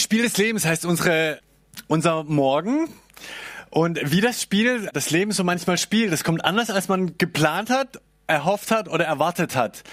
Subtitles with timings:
[0.00, 1.40] Spiel des Lebens heißt unsere,
[1.86, 2.88] unser Morgen.
[3.70, 7.70] Und wie das Spiel, das Leben so manchmal spielt, das kommt anders, als man geplant
[7.70, 9.84] hat, erhofft hat oder erwartet hat.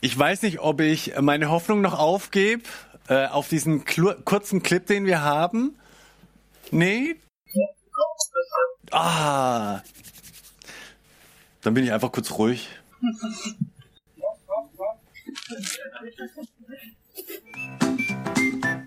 [0.00, 2.62] Ich weiß nicht, ob ich meine Hoffnung noch aufgebe
[3.08, 5.76] äh, auf diesen kurzen Clip, den wir haben.
[6.70, 7.16] Nee?
[8.90, 9.82] Ah.
[11.60, 12.68] Dann bin ich einfach kurz ruhig.
[17.14, 18.79] ピッ!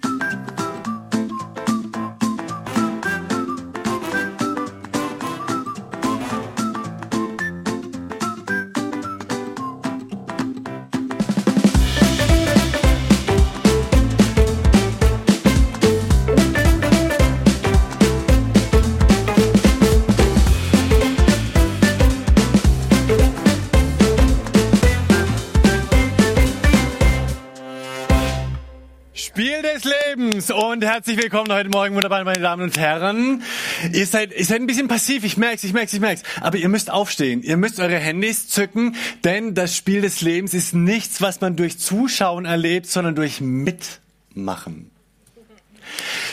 [30.74, 33.44] Und herzlich willkommen heute Morgen, wunderbar, meine Damen und Herren.
[33.94, 36.24] Ihr seid, ihr seid ein bisschen passiv, ich merk's, ich merk's, ich merk's.
[36.42, 40.74] Aber ihr müsst aufstehen, ihr müsst eure Handys zücken, denn das Spiel des Lebens ist
[40.74, 44.90] nichts, was man durch Zuschauen erlebt, sondern durch Mitmachen.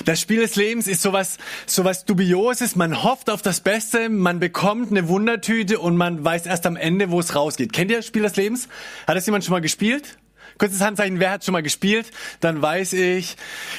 [0.07, 2.77] Das Spiel des Lebens ist sowas, sowas Dubioses.
[2.77, 7.11] Man hofft auf das Beste, man bekommt eine Wundertüte und man weiß erst am Ende,
[7.11, 7.75] wo es rausgeht.
[7.75, 8.69] Kennt ihr das Spiel des Lebens?
[9.07, 10.17] Hat das jemand schon mal gespielt?
[10.61, 12.11] Kurzes Handzeichen, wer hat schon mal gespielt?
[12.41, 13.37] Dann weiß ich,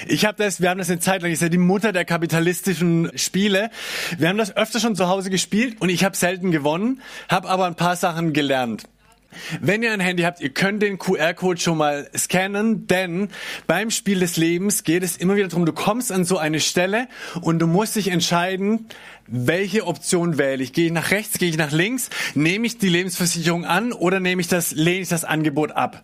[0.08, 3.12] ich habe das, wir haben das eine Zeit lang, ist ja die Mutter der kapitalistischen
[3.16, 3.70] Spiele.
[4.18, 7.68] Wir haben das öfter schon zu Hause gespielt und ich habe selten gewonnen, habe aber
[7.68, 8.86] ein paar Sachen gelernt.
[9.60, 13.30] Wenn ihr ein Handy habt, ihr könnt den QR-Code schon mal scannen, denn
[13.68, 17.08] beim Spiel des Lebens geht es immer wieder darum, du kommst an so eine Stelle
[17.42, 18.88] und du musst dich entscheiden,
[19.28, 20.74] welche Option wähle ich?
[20.74, 22.10] Gehe ich nach rechts, gehe ich nach links?
[22.36, 26.02] Nehme ich die Lebensversicherung an oder nehme ich das, lehne ich das Angebot ab?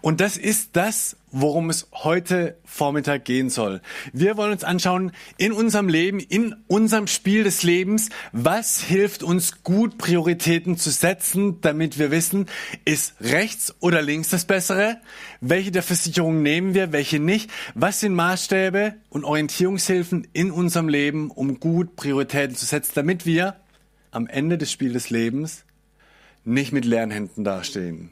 [0.00, 3.80] Und das ist das, worum es heute Vormittag gehen soll.
[4.12, 9.62] Wir wollen uns anschauen, in unserem Leben, in unserem Spiel des Lebens, was hilft uns
[9.62, 12.46] gut Prioritäten zu setzen, damit wir wissen,
[12.84, 14.98] ist rechts oder links das Bessere?
[15.40, 17.50] Welche der Versicherungen nehmen wir, welche nicht?
[17.74, 23.56] Was sind Maßstäbe und Orientierungshilfen in unserem Leben, um gut Prioritäten zu setzen, damit wir
[24.10, 25.64] am Ende des Spiels des Lebens
[26.44, 28.10] nicht mit leeren Händen dastehen?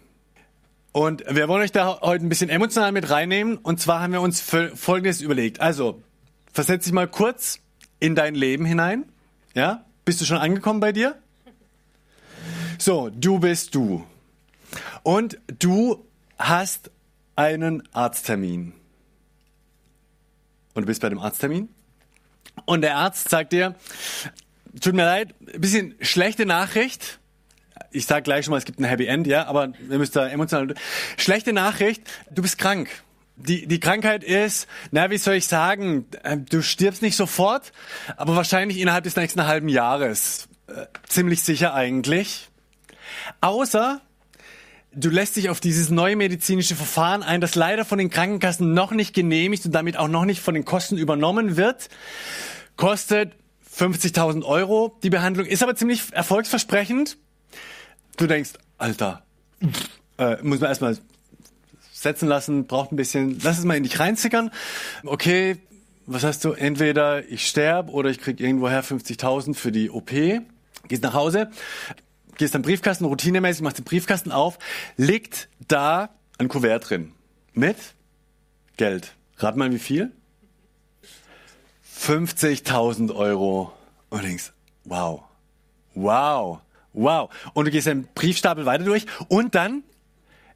[0.96, 3.58] Und wir wollen euch da heute ein bisschen emotional mit reinnehmen.
[3.58, 5.60] Und zwar haben wir uns Folgendes überlegt.
[5.60, 6.02] Also,
[6.50, 7.58] versetz dich mal kurz
[8.00, 9.04] in dein Leben hinein.
[9.52, 9.84] Ja?
[10.06, 11.20] Bist du schon angekommen bei dir?
[12.78, 14.06] So, du bist du.
[15.02, 16.02] Und du
[16.38, 16.90] hast
[17.34, 18.72] einen Arzttermin.
[20.72, 21.68] Und du bist bei dem Arzttermin.
[22.64, 23.74] Und der Arzt sagt dir,
[24.80, 27.20] tut mir leid, ein bisschen schlechte Nachricht
[27.96, 30.28] ich sage gleich schon mal, es gibt ein Happy End, ja, aber wir müssen da
[30.28, 30.74] emotional.
[31.16, 32.90] Schlechte Nachricht, du bist krank.
[33.36, 37.72] Die, die Krankheit ist, na, wie soll ich sagen, äh, du stirbst nicht sofort,
[38.16, 40.48] aber wahrscheinlich innerhalb des nächsten halben Jahres.
[40.68, 42.48] Äh, ziemlich sicher eigentlich.
[43.40, 44.00] Außer,
[44.92, 48.92] du lässt dich auf dieses neue medizinische Verfahren ein, das leider von den Krankenkassen noch
[48.92, 51.88] nicht genehmigt und damit auch noch nicht von den Kosten übernommen wird.
[52.76, 53.32] Kostet
[53.78, 54.98] 50.000 Euro.
[55.02, 57.18] Die Behandlung ist aber ziemlich erfolgsversprechend
[58.16, 59.24] du denkst, Alter,
[60.18, 60.98] äh, muss man erstmal
[61.92, 64.50] setzen lassen, braucht ein bisschen, lass es mal in dich reinzickern.
[65.04, 65.58] Okay,
[66.06, 66.52] was hast du?
[66.52, 70.10] Entweder ich sterbe oder ich krieg irgendwoher 50.000 für die OP.
[70.88, 71.50] Gehst nach Hause,
[72.36, 74.58] gehst am Briefkasten, routinemäßig, machst den Briefkasten auf,
[74.96, 77.12] liegt da ein Kuvert drin.
[77.54, 77.76] Mit
[78.76, 79.14] Geld.
[79.38, 80.12] Rat mal, wie viel?
[81.98, 83.72] 50.000 Euro.
[84.10, 84.52] Und denkst,
[84.84, 85.22] wow,
[85.94, 86.60] wow.
[86.96, 87.30] Wow.
[87.52, 89.84] Und du gehst den Briefstapel weiter durch und dann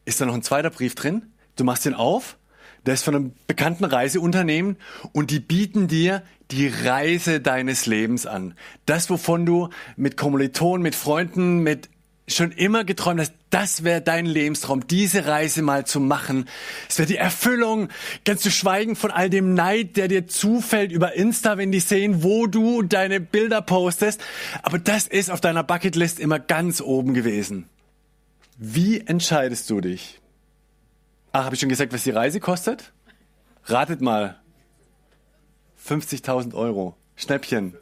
[0.05, 1.33] ist da noch ein zweiter Brief drin.
[1.56, 2.39] Du machst den auf.
[2.87, 4.78] Der ist von einem bekannten Reiseunternehmen
[5.12, 8.55] und die bieten dir die Reise deines Lebens an.
[8.87, 11.91] Das, wovon du mit Kommilitonen, mit Freunden, mit
[12.35, 16.49] schon immer geträumt hast, das wäre dein Lebenstraum, diese Reise mal zu machen.
[16.89, 17.89] Es wäre die Erfüllung,
[18.25, 22.22] ganz zu schweigen von all dem Neid, der dir zufällt über Insta, wenn die sehen,
[22.22, 24.21] wo du deine Bilder postest.
[24.63, 27.69] Aber das ist auf deiner Bucketlist immer ganz oben gewesen.
[28.57, 30.21] Wie entscheidest du dich?
[31.33, 32.93] Ach, habe ich schon gesagt, was die Reise kostet?
[33.65, 34.41] Ratet mal.
[35.87, 36.97] 50.000 Euro.
[37.16, 37.77] Schnäppchen.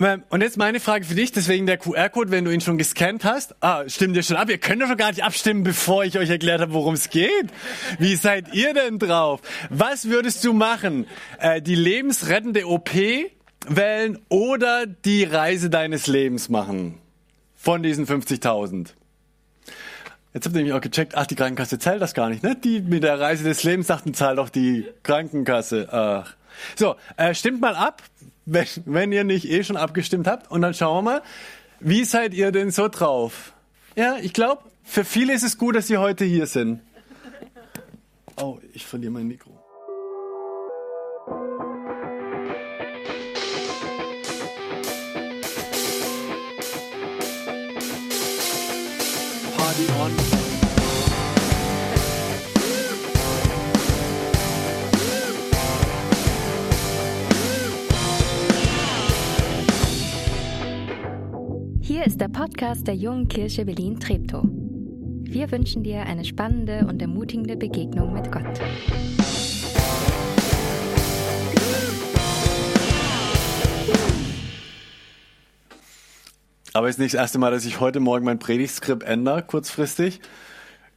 [0.00, 3.56] Und jetzt meine Frage für dich, deswegen der QR-Code, wenn du ihn schon gescannt hast.
[3.60, 4.48] Ah, stimmt ihr schon ab?
[4.48, 7.48] Ihr könnt doch gar nicht abstimmen, bevor ich euch erklärt habe, worum es geht.
[7.98, 9.40] Wie seid ihr denn drauf?
[9.70, 11.06] Was würdest du machen?
[11.40, 12.90] Äh, die lebensrettende OP
[13.66, 17.00] wählen oder die Reise deines Lebens machen?
[17.56, 18.90] Von diesen 50.000.
[20.32, 22.54] Jetzt habt ihr nämlich auch gecheckt, ach, die Krankenkasse zahlt das gar nicht, ne?
[22.54, 25.88] Die mit der Reise des Lebens sagten, zahlt doch die Krankenkasse.
[25.90, 26.37] Ach.
[26.76, 28.02] So, äh, stimmt mal ab,
[28.46, 30.50] wenn, wenn ihr nicht eh schon abgestimmt habt.
[30.50, 31.22] Und dann schauen wir mal,
[31.80, 33.52] wie seid ihr denn so drauf?
[33.94, 36.80] Ja, ich glaube, für viele ist es gut, dass sie heute hier sind.
[38.40, 39.50] Oh, ich verliere mein Mikro.
[49.56, 50.37] Party on.
[62.08, 64.42] Ist der Podcast der Jungen Kirche Berlin-Treptow.
[64.42, 68.46] Wir wünschen dir eine spannende und ermutigende Begegnung mit Gott.
[76.72, 80.20] Aber es ist nicht das erste Mal, dass ich heute Morgen mein Predigtskript ändere, kurzfristig.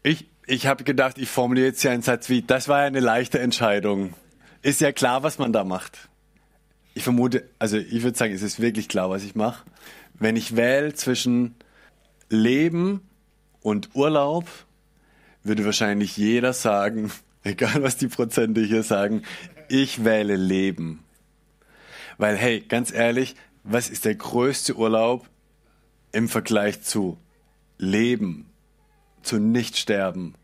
[0.03, 3.01] Ich, ich habe gedacht, ich formuliere jetzt hier einen Satz wie, das war ja eine
[3.01, 4.13] leichte Entscheidung.
[4.61, 6.07] Ist ja klar, was man da macht.
[6.93, 9.65] Ich vermute, also ich würde sagen, es ist wirklich klar, was ich mache.
[10.21, 11.55] Wenn ich wähle zwischen
[12.29, 13.01] Leben
[13.61, 14.47] und Urlaub,
[15.43, 17.11] würde wahrscheinlich jeder sagen,
[17.43, 19.23] egal was die Prozente hier sagen,
[19.67, 21.03] ich wähle Leben.
[22.19, 25.27] Weil, hey, ganz ehrlich, was ist der größte Urlaub
[26.11, 27.17] im Vergleich zu
[27.79, 28.45] Leben,
[29.23, 30.35] zu Nichtsterben?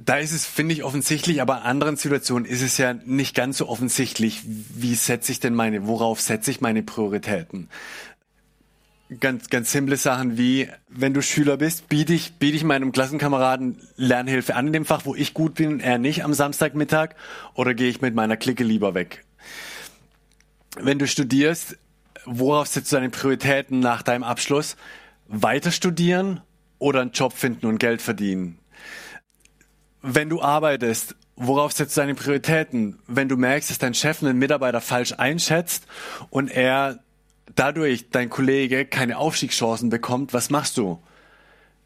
[0.00, 3.58] Da ist es, finde ich, offensichtlich, aber in anderen Situationen ist es ja nicht ganz
[3.58, 7.68] so offensichtlich, wie setze ich denn meine, worauf setze ich meine Prioritäten?
[9.20, 13.80] Ganz, ganz simple Sachen wie, wenn du Schüler bist, biete ich, biete ich meinem Klassenkameraden
[13.94, 17.14] Lernhilfe an in dem Fach, wo ich gut bin, er nicht am Samstagmittag,
[17.54, 19.24] oder gehe ich mit meiner Clique lieber weg?
[20.76, 21.78] Wenn du studierst,
[22.24, 24.76] worauf setzt du deine Prioritäten nach deinem Abschluss?
[25.28, 26.40] Weiter studieren
[26.78, 28.58] oder einen Job finden und Geld verdienen?
[30.02, 32.98] Wenn du arbeitest, worauf setzt du deine Prioritäten?
[33.06, 35.86] Wenn du merkst, dass dein Chef einen Mitarbeiter falsch einschätzt
[36.30, 36.98] und er
[37.54, 41.00] dadurch, dein Kollege, keine Aufstiegschancen bekommt, was machst du?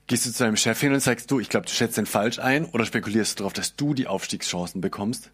[0.07, 2.39] Gehst du zu deinem Chef hin und sagst du, ich glaube, du schätzt den falsch
[2.39, 5.31] ein oder spekulierst du darauf, dass du die Aufstiegschancen bekommst?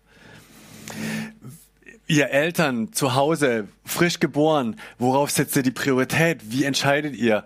[2.06, 6.40] Ihr Eltern zu Hause, frisch geboren, worauf setzt ihr die Priorität?
[6.50, 7.44] Wie entscheidet ihr,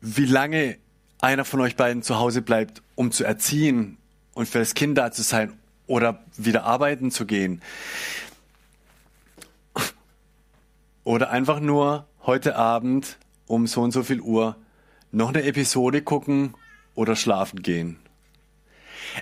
[0.00, 0.76] wie lange
[1.20, 3.96] einer von euch beiden zu Hause bleibt, um zu erziehen
[4.34, 5.54] und für das Kind da zu sein
[5.86, 7.62] oder wieder arbeiten zu gehen?
[11.04, 14.56] Oder einfach nur heute Abend um so und so viel Uhr
[15.10, 16.54] noch eine Episode gucken
[16.94, 17.98] oder schlafen gehen.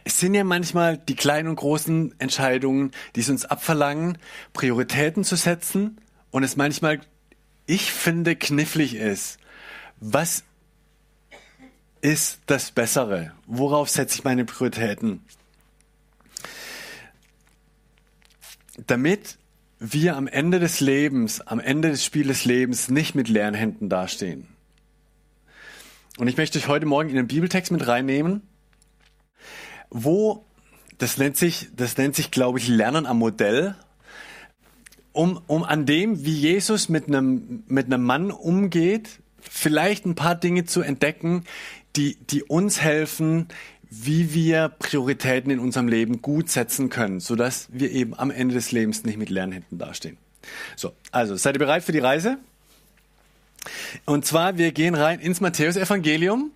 [0.04, 4.18] Es sind ja manchmal die kleinen und großen Entscheidungen, die es uns abverlangen,
[4.52, 6.00] Prioritäten zu setzen
[6.30, 7.00] und es manchmal,
[7.66, 9.38] ich finde, knifflig ist.
[9.98, 10.44] Was
[12.00, 13.32] ist das Bessere?
[13.46, 15.24] Worauf setze ich meine Prioritäten?
[18.86, 19.38] Damit
[19.80, 23.88] wir am Ende des Lebens, am Ende des Spiels des Lebens nicht mit leeren Händen
[23.88, 24.46] dastehen.
[26.18, 28.42] Und ich möchte euch heute Morgen in den Bibeltext mit reinnehmen,
[29.88, 30.44] wo,
[30.98, 33.74] das nennt sich, das nennt sich, glaube ich, Lernen am Modell,
[35.12, 40.34] um, um an dem, wie Jesus mit einem, mit einem Mann umgeht, vielleicht ein paar
[40.34, 41.44] Dinge zu entdecken,
[41.96, 43.48] die, die uns helfen,
[43.90, 48.72] wie wir Prioritäten in unserem Leben gut setzen können, sodass wir eben am Ende des
[48.72, 50.16] Lebens nicht mit leeren Händen dastehen.
[50.76, 52.38] So, also seid ihr bereit für die Reise?
[54.06, 56.52] Und zwar, wir gehen rein ins Matthäusevangelium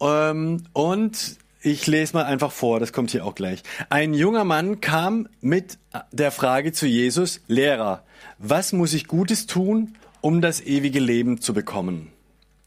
[0.00, 3.62] ähm, und ich lese mal einfach vor, das kommt hier auch gleich.
[3.90, 5.78] Ein junger Mann kam mit
[6.12, 8.02] der Frage zu Jesus, Lehrer,
[8.38, 12.12] was muss ich Gutes tun, um das ewige Leben zu bekommen?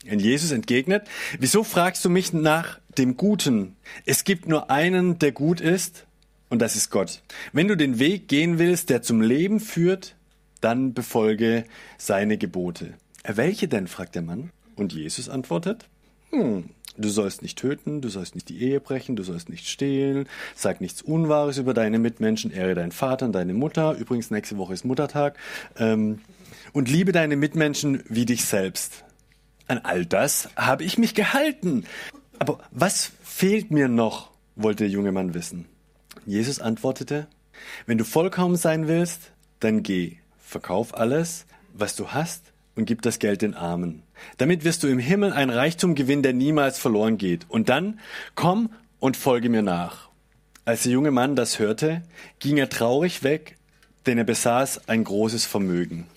[0.06, 1.08] Jesus entgegnet,
[1.40, 3.76] wieso fragst du mich nach dem Guten?
[4.06, 6.06] Es gibt nur einen, der gut ist,
[6.50, 7.22] und das ist Gott.
[7.54, 10.16] Wenn du den Weg gehen willst, der zum Leben führt,
[10.60, 11.64] dann befolge
[11.98, 12.94] seine Gebote.
[13.24, 13.88] Welche denn?
[13.88, 14.52] fragt der Mann.
[14.76, 15.88] Und Jesus antwortet,
[16.32, 16.66] hm,
[16.98, 20.82] du sollst nicht töten, du sollst nicht die Ehe brechen, du sollst nicht stehlen, sag
[20.82, 23.94] nichts Unwahres über deine Mitmenschen, ehre deinen Vater und deine Mutter.
[23.94, 25.38] Übrigens, nächste Woche ist Muttertag.
[25.78, 26.20] Ähm,
[26.74, 29.04] und liebe deine Mitmenschen wie dich selbst.
[29.68, 31.86] An all das habe ich mich gehalten.
[32.40, 34.32] Aber was fehlt mir noch?
[34.56, 35.66] wollte der junge Mann wissen.
[36.26, 37.28] Jesus antwortete,
[37.86, 43.20] wenn du vollkommen sein willst, dann geh, verkauf alles, was du hast und gib das
[43.20, 44.04] Geld den Armen.
[44.38, 47.50] Damit wirst du im Himmel ein Reichtum gewinnen, der niemals verloren geht.
[47.50, 48.00] Und dann
[48.36, 50.10] komm und folge mir nach.
[50.66, 52.04] Als der junge Mann das hörte,
[52.40, 53.58] ging er traurig weg,
[54.06, 56.08] denn er besaß ein großes Vermögen.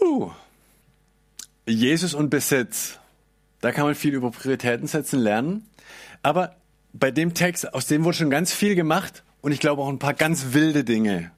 [0.00, 0.30] Uh,
[1.66, 2.98] Jesus und Besitz.
[3.60, 5.66] Da kann man viel über Prioritäten setzen lernen.
[6.22, 6.56] Aber
[6.92, 9.98] bei dem Text, aus dem wurde schon ganz viel gemacht und ich glaube auch ein
[9.98, 11.30] paar ganz wilde Dinge,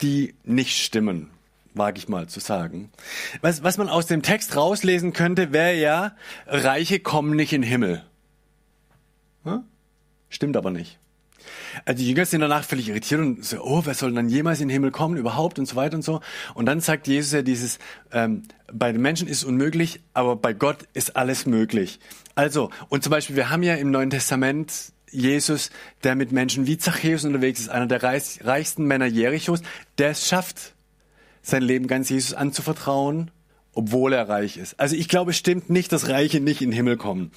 [0.00, 1.30] die nicht stimmen,
[1.74, 2.90] wage ich mal zu sagen.
[3.40, 7.70] Was, was man aus dem Text rauslesen könnte, wäre ja, Reiche kommen nicht in den
[7.70, 8.04] Himmel.
[9.44, 9.64] Hm?
[10.28, 10.98] Stimmt aber nicht.
[11.84, 14.68] Also die Jünger sind danach völlig irritiert und so, oh, wer soll dann jemals in
[14.68, 16.20] den Himmel kommen überhaupt und so weiter und so.
[16.54, 17.78] Und dann sagt Jesus ja dieses,
[18.12, 22.00] ähm, bei den Menschen ist es unmöglich, aber bei Gott ist alles möglich.
[22.34, 25.70] Also, und zum Beispiel, wir haben ja im Neuen Testament Jesus,
[26.04, 29.62] der mit Menschen wie Zachäus unterwegs ist, einer der reichsten Männer Jerichos,
[29.98, 30.74] der es schafft,
[31.42, 33.30] sein Leben ganz Jesus anzuvertrauen
[33.74, 34.78] obwohl er reich ist.
[34.78, 37.32] Also ich glaube, es stimmt nicht, dass Reiche nicht in den Himmel kommen.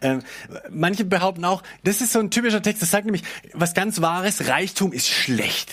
[0.00, 0.22] Ähm,
[0.70, 3.22] manche behaupten auch, das ist so ein typischer Text, das sagt nämlich
[3.52, 5.72] was ganz Wahres, Reichtum ist schlecht.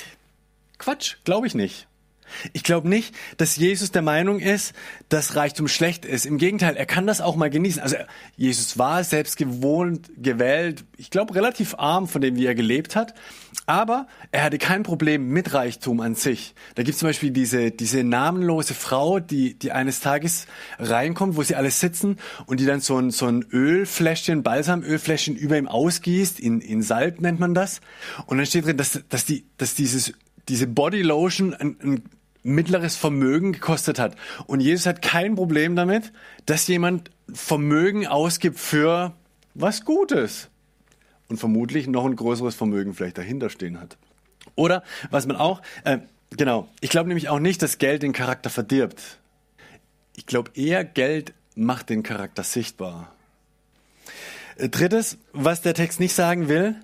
[0.77, 1.88] Quatsch, glaube ich nicht.
[2.53, 4.73] Ich glaube nicht, dass Jesus der Meinung ist,
[5.09, 6.25] dass Reichtum schlecht ist.
[6.25, 7.81] Im Gegenteil, er kann das auch mal genießen.
[7.81, 7.97] Also
[8.35, 13.13] Jesus war selbst gewohnt, gewählt, ich glaube relativ arm von dem, wie er gelebt hat.
[13.65, 16.55] Aber er hatte kein Problem mit Reichtum an sich.
[16.75, 20.47] Da gibt es zum Beispiel diese, diese namenlose Frau, die, die eines Tages
[20.79, 25.57] reinkommt, wo sie alle sitzen und die dann so ein, so ein Ölfläschchen, Balsamölfläschchen über
[25.57, 27.81] ihm ausgießt, in, in Salb nennt man das.
[28.25, 30.13] Und dann steht drin, dass, dass, die, dass dieses,
[30.50, 32.03] diese Bodylotion ein, ein
[32.43, 34.15] mittleres Vermögen gekostet hat.
[34.48, 36.12] Und Jesus hat kein Problem damit,
[36.45, 39.13] dass jemand Vermögen ausgibt für
[39.53, 40.50] was Gutes.
[41.27, 43.98] Und vermutlich noch ein größeres Vermögen vielleicht dahinter stehen hat.
[44.55, 46.00] Oder was man auch, äh,
[46.31, 49.19] genau, ich glaube nämlich auch nicht, dass Geld den Charakter verdirbt.
[50.15, 53.13] Ich glaube eher, Geld macht den Charakter sichtbar.
[54.57, 56.75] Äh, drittes, was der Text nicht sagen will,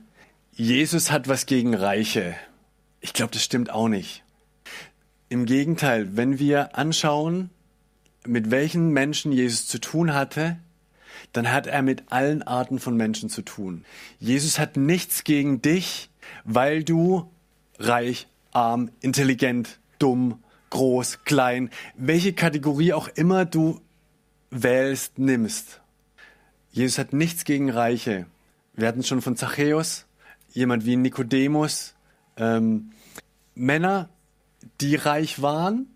[0.53, 2.35] Jesus hat was gegen Reiche.
[3.01, 4.23] Ich glaube, das stimmt auch nicht.
[5.29, 7.49] Im Gegenteil, wenn wir anschauen,
[8.25, 10.57] mit welchen Menschen Jesus zu tun hatte,
[11.33, 13.83] dann hat er mit allen Arten von Menschen zu tun.
[14.19, 16.09] Jesus hat nichts gegen dich,
[16.45, 17.29] weil du
[17.79, 23.81] reich, arm, intelligent, dumm, groß, klein, welche Kategorie auch immer du
[24.49, 25.81] wählst, nimmst.
[26.71, 28.27] Jesus hat nichts gegen Reiche.
[28.73, 30.05] Wir hatten schon von Zachäus,
[30.51, 31.95] jemand wie Nikodemus,
[32.37, 32.91] ähm,
[33.55, 34.09] Männer,
[34.81, 35.87] die reich waren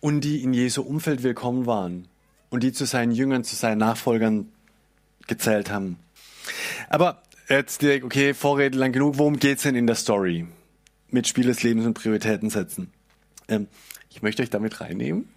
[0.00, 2.08] und die in Jesu Umfeld willkommen waren
[2.50, 4.48] und die zu seinen Jüngern, zu seinen Nachfolgern
[5.26, 5.98] gezählt haben.
[6.88, 10.46] Aber jetzt direkt, okay, Vorrede lang genug, worum geht's denn in der Story?
[11.10, 12.92] Mit Spiel des Lebens und Prioritäten setzen.
[13.48, 13.68] Ähm,
[14.10, 15.28] ich möchte euch damit reinnehmen.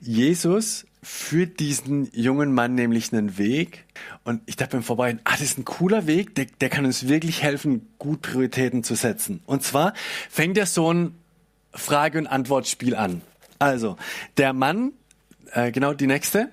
[0.00, 3.84] Jesus führt diesen jungen Mann nämlich einen Weg
[4.24, 7.08] und ich dachte beim Vorbereiten, ah, das ist ein cooler Weg, der, der kann uns
[7.08, 9.42] wirklich helfen, gut Prioritäten zu setzen.
[9.46, 9.94] Und zwar
[10.30, 11.14] fängt er so ein
[11.72, 13.22] Frage- und Antwortspiel an.
[13.58, 13.96] Also,
[14.36, 14.92] der Mann,
[15.52, 16.48] äh, genau die nächste.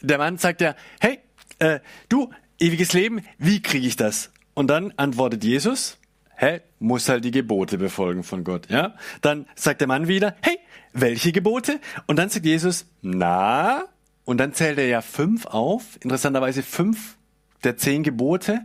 [0.00, 1.20] Der Mann sagt ja, hey,
[1.58, 4.30] äh, du, ewiges Leben, wie kriege ich das?
[4.54, 5.98] Und dann antwortet Jesus,
[6.36, 8.94] hä, muss halt die Gebote befolgen von Gott, ja?
[9.20, 10.58] Dann sagt der Mann wieder, hey,
[10.92, 11.80] welche Gebote?
[12.06, 13.84] Und dann sagt Jesus, na,
[14.24, 17.16] und dann zählt er ja fünf auf, interessanterweise fünf
[17.64, 18.64] der zehn Gebote.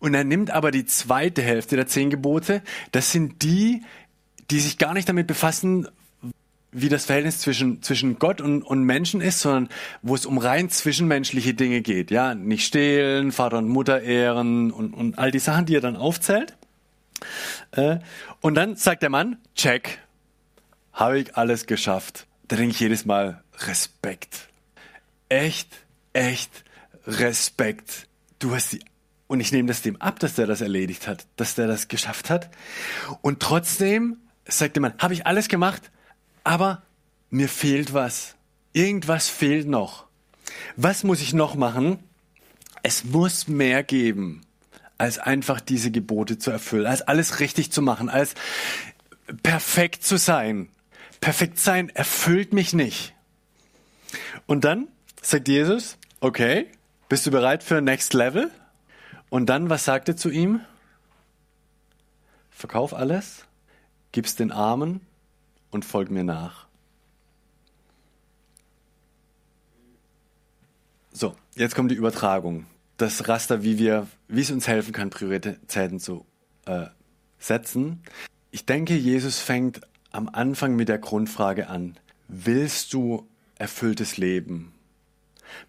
[0.00, 2.62] Und er nimmt aber die zweite Hälfte der zehn Gebote.
[2.92, 3.82] Das sind die,
[4.50, 5.88] die sich gar nicht damit befassen,
[6.74, 9.68] wie das Verhältnis zwischen, zwischen Gott und, und Menschen ist, sondern
[10.02, 12.10] wo es um rein zwischenmenschliche Dinge geht.
[12.10, 15.96] Ja, nicht stehlen, Vater und Mutter ehren und, und all die Sachen, die er dann
[15.96, 16.56] aufzählt.
[17.70, 17.98] Äh,
[18.40, 20.00] und dann sagt der Mann, check,
[20.92, 22.26] habe ich alles geschafft.
[22.48, 24.48] Da denke ich jedes Mal, Respekt.
[25.28, 25.68] Echt,
[26.12, 26.64] echt
[27.06, 28.08] Respekt.
[28.40, 28.80] Du hast die
[29.26, 32.30] und ich nehme das dem ab, dass der das erledigt hat, dass der das geschafft
[32.30, 32.50] hat.
[33.22, 35.90] Und trotzdem sagt der Mann, habe ich alles gemacht,
[36.42, 36.82] aber
[37.30, 38.36] mir fehlt was.
[38.72, 40.06] Irgendwas fehlt noch.
[40.76, 41.98] Was muss ich noch machen?
[42.82, 44.42] Es muss mehr geben,
[44.98, 48.34] als einfach diese Gebote zu erfüllen, als alles richtig zu machen, als
[49.42, 50.68] perfekt zu sein.
[51.20, 53.14] Perfekt sein erfüllt mich nicht.
[54.46, 54.88] Und dann
[55.22, 56.66] sagt Jesus, okay,
[57.08, 58.50] bist du bereit für Next Level?
[59.30, 60.60] Und dann, was sagt er zu ihm?
[62.50, 63.46] Verkauf alles,
[64.14, 65.00] gib's den Armen
[65.72, 66.68] und folg mir nach.
[71.10, 72.66] So, jetzt kommt die Übertragung.
[72.96, 76.24] Das Raster, wie wir, wie es uns helfen kann, Prioritäten zu
[76.66, 76.86] äh,
[77.40, 78.04] setzen.
[78.52, 79.80] Ich denke, Jesus fängt
[80.12, 81.96] am Anfang mit der Grundfrage an.
[82.28, 84.74] Willst du erfülltes Leben?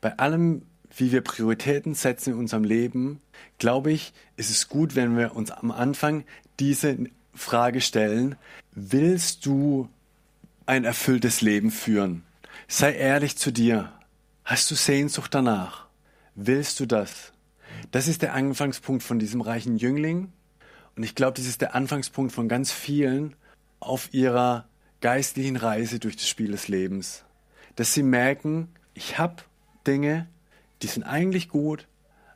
[0.01, 0.61] Bei allem,
[0.95, 3.21] wie wir Prioritäten setzen in unserem Leben,
[3.57, 6.25] glaube ich, ist es gut, wenn wir uns am Anfang
[6.59, 6.95] diese
[7.35, 8.35] Frage stellen,
[8.71, 9.89] willst du
[10.65, 12.23] ein erfülltes Leben führen?
[12.67, 13.91] Sei ehrlich zu dir.
[14.43, 15.87] Hast du Sehnsucht danach?
[16.35, 17.33] Willst du das?
[17.91, 20.31] Das ist der Anfangspunkt von diesem reichen Jüngling.
[20.95, 23.35] Und ich glaube, das ist der Anfangspunkt von ganz vielen
[23.79, 24.67] auf ihrer
[25.01, 27.25] geistlichen Reise durch das Spiel des Lebens.
[27.75, 29.43] Dass sie merken, ich habe
[29.85, 30.27] Dinge,
[30.81, 31.87] die sind eigentlich gut,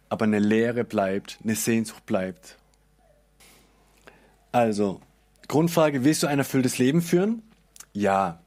[0.09, 2.57] aber eine Leere bleibt, eine Sehnsucht bleibt.
[4.51, 5.01] Also,
[5.47, 7.41] Grundfrage, willst du ein erfülltes Leben führen?
[7.93, 8.41] Ja.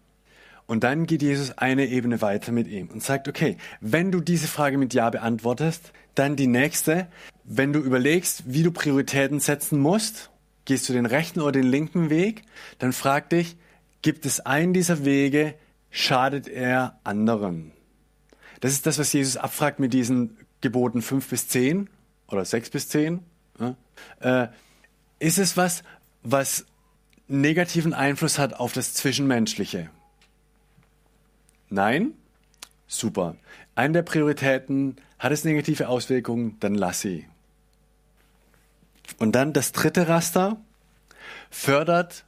[0.66, 4.46] Und dann geht Jesus eine Ebene weiter mit ihm und sagt, okay, wenn du diese
[4.46, 7.08] Frage mit Ja beantwortest, dann die nächste.
[7.44, 10.30] Wenn du überlegst, wie du Prioritäten setzen musst,
[10.64, 12.42] gehst du den rechten oder den linken Weg,
[12.78, 13.56] dann frag dich,
[14.02, 15.54] gibt es einen dieser Wege,
[15.90, 17.72] schadet er anderen?
[18.60, 21.90] Das ist das, was Jesus abfragt mit diesen Geboten 5 bis 10
[22.28, 23.20] oder 6 bis 10.
[23.58, 23.76] Ja?
[24.20, 24.48] Äh,
[25.22, 25.84] ist es was,
[26.22, 26.66] was
[27.28, 29.88] negativen Einfluss hat auf das Zwischenmenschliche?
[31.70, 32.12] Nein?
[32.88, 33.36] Super.
[33.74, 37.26] Eine der Prioritäten hat es negative Auswirkungen, dann lass sie.
[39.18, 40.60] Und dann das dritte Raster
[41.50, 42.24] fördert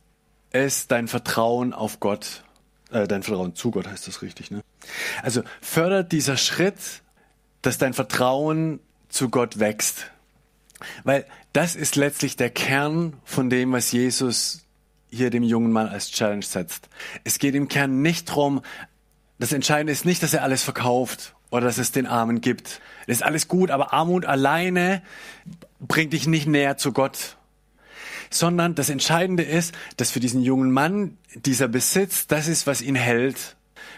[0.51, 2.45] es dein Vertrauen auf Gott,
[2.93, 4.63] äh, dein Vertrauen zu Gott heißt das richtig, ne?
[5.23, 7.03] Also fördert dieser Schritt,
[7.61, 10.13] dass dein Vertrauen zu Gott wächst.
[11.05, 14.65] Weil das ist letztlich der Kern von dem, was Jesus
[15.11, 16.89] hier dem jungen Mann als Challenge setzt.
[17.23, 18.63] Es geht im Kern nicht darum,
[19.39, 22.81] das Entscheidende ist nicht, dass er alles verkauft oder dass es den Armen gibt.
[23.07, 25.03] Das ist alles gut, aber Armut alleine
[25.81, 27.37] bringt dich nicht näher zu Gott.
[28.31, 32.97] Sondern das Entscheidende ist, dass für diesen jungen Mann dieser Besitz, das ist, was ihn
[32.97, 33.57] hält,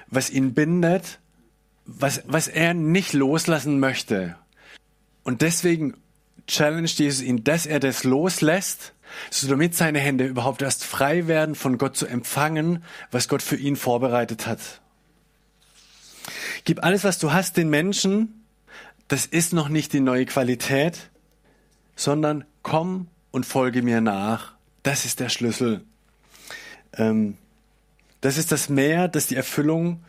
[0.08, 1.18] was ihn bindet,
[1.86, 4.36] was, was er nicht loslassen möchte.
[5.22, 5.94] Und deswegen
[6.46, 8.92] challenge Jesus ihn, dass er das loslässt,
[9.30, 13.56] so damit seine Hände überhaupt erst frei werden, von Gott zu empfangen, was Gott für
[13.56, 14.60] ihn vorbereitet hat.
[16.64, 18.44] Gib alles, was du hast, den Menschen.
[19.08, 21.10] Das ist noch nicht die neue Qualität,
[21.94, 24.54] sondern komm und folge mir nach.
[24.82, 25.84] Das ist der Schlüssel.
[26.94, 27.36] Ähm,
[28.20, 30.02] das ist das Meer, das die Erfüllung,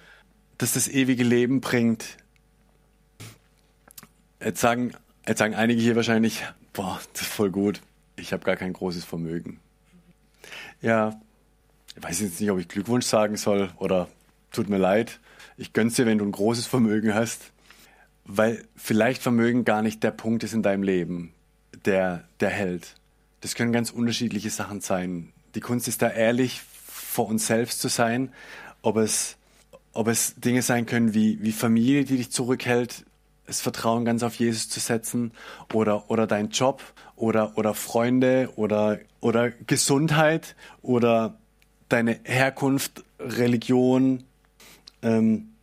[0.57, 2.17] das das ewige Leben bringt.
[4.43, 4.93] Jetzt sagen
[5.27, 7.81] Jetzt sagen einige hier wahrscheinlich, boah, das ist voll gut.
[8.15, 9.59] Ich habe gar kein großes Vermögen.
[10.81, 11.19] Ja,
[11.97, 14.07] ich weiß jetzt nicht, ob ich Glückwunsch sagen soll oder
[14.51, 15.19] tut mir leid.
[15.57, 17.51] Ich gönn's dir, wenn du ein großes Vermögen hast,
[18.23, 21.33] weil vielleicht Vermögen gar nicht der Punkt ist in deinem Leben,
[21.85, 22.95] der, der hält.
[23.41, 25.33] Das können ganz unterschiedliche Sachen sein.
[25.55, 28.31] Die Kunst ist da ehrlich vor uns selbst zu sein,
[28.81, 29.35] ob es,
[29.91, 33.03] ob es Dinge sein können wie, wie Familie, die dich zurückhält,
[33.47, 35.31] das Vertrauen ganz auf Jesus zu setzen
[35.73, 36.83] oder, oder dein Job
[37.15, 41.37] oder, oder Freunde oder, oder Gesundheit oder
[41.89, 44.23] deine Herkunft, Religion,
[45.01, 45.53] ähm,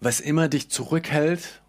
[0.00, 1.60] was immer dich zurückhält,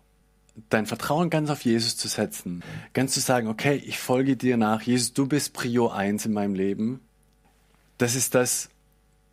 [0.69, 4.81] dein Vertrauen ganz auf Jesus zu setzen, ganz zu sagen, okay, ich folge dir nach,
[4.81, 7.01] Jesus, du bist Prio 1 in meinem Leben.
[7.97, 8.69] Das ist das,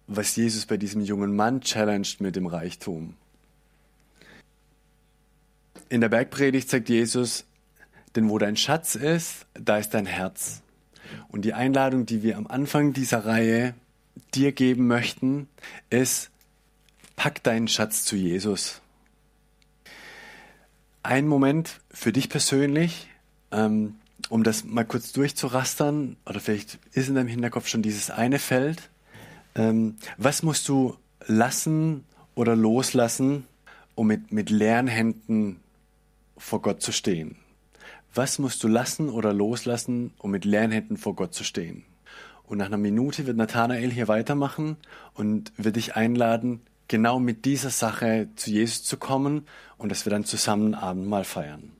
[0.07, 3.15] was Jesus bei diesem jungen Mann challenged mit dem Reichtum.
[5.89, 7.47] In der Bergpredigt sagt Jesus,
[8.15, 10.63] denn wo dein Schatz ist, da ist dein Herz.
[11.29, 13.75] Und die Einladung, die wir am Anfang dieser Reihe
[14.35, 15.49] dir geben möchten,
[15.89, 16.31] ist,
[17.17, 18.83] pack deinen Schatz zu Jesus.
[21.03, 23.09] Ein Moment für dich persönlich,
[23.51, 23.95] ähm,
[24.29, 28.91] um das mal kurz durchzurastern, oder vielleicht ist in deinem Hinterkopf schon dieses eine Feld.
[29.55, 30.97] Ähm, was musst du
[31.27, 33.47] lassen oder loslassen,
[33.95, 35.61] um mit, mit leeren Händen
[36.39, 37.37] vor Gott zu stehen?
[38.15, 41.85] Was musst du lassen oder loslassen, um mit leeren Händen vor Gott zu stehen?
[42.45, 44.77] Und nach einer Minute wird Nathanael hier weitermachen
[45.15, 49.47] und wird dich einladen, genau mit dieser Sache zu Jesus zu kommen
[49.77, 51.73] und dass wir dann zusammen Abendmahl feiern.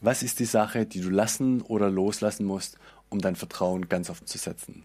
[0.00, 2.76] Was ist die Sache, die du lassen oder loslassen musst,
[3.08, 4.84] um dein Vertrauen ganz offen zu setzen?